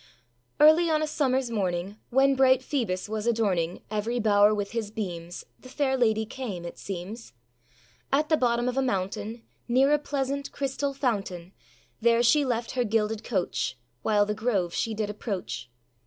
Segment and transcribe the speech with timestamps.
[0.59, 5.45] Early on a summerâs morning, When bright Phoebus was adorning Every bower with his beams,
[5.59, 7.33] The fair lady came, it seems.
[8.11, 11.53] At the bottom of a mountain, Near a pleasant crystal fountain,
[12.01, 15.69] There she left her gilded coach, While the grove she did approach.